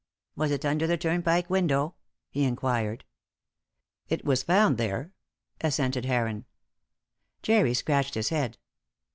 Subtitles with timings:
[0.35, 1.93] Was it under the Turnpike window?"
[2.31, 3.05] he inquired.
[4.09, 5.13] "It was found there,"
[5.63, 6.45] assented Heron.
[7.43, 8.57] Jerry scratched his head.